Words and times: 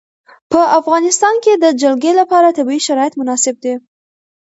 په 0.51 0.61
افغانستان 0.79 1.35
کې 1.43 1.53
د 1.55 1.65
جلګه 1.81 2.11
لپاره 2.19 2.55
طبیعي 2.57 2.81
شرایط 2.87 3.13
مناسب 3.19 3.55
دي. 3.63 3.73